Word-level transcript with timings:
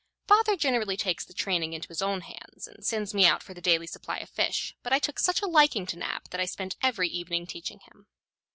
Father 0.27 0.55
generally 0.55 0.97
takes 0.97 1.25
the 1.25 1.31
training 1.35 1.73
into 1.73 1.89
his 1.89 2.01
own 2.01 2.21
hands 2.21 2.65
and 2.67 2.83
sends 2.83 3.13
me 3.13 3.23
out 3.27 3.43
for 3.43 3.53
the 3.53 3.61
daily 3.61 3.85
supply 3.85 4.17
of 4.17 4.31
fish; 4.31 4.75
but 4.81 4.91
I 4.91 4.97
took 4.97 5.19
such 5.19 5.43
a 5.43 5.47
liking 5.47 5.85
to 5.85 5.95
Nab 5.95 6.27
that 6.31 6.41
I 6.41 6.45
spent 6.45 6.75
every 6.81 7.07
evening 7.07 7.45
teaching 7.45 7.77
him. 7.81 8.07